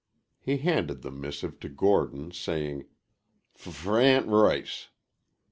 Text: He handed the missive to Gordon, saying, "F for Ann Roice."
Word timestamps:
He 0.39 0.57
handed 0.57 1.03
the 1.03 1.11
missive 1.11 1.59
to 1.59 1.69
Gordon, 1.69 2.31
saying, 2.31 2.85
"F 3.53 3.61
for 3.71 3.99
Ann 3.99 4.25
Roice." 4.31 4.87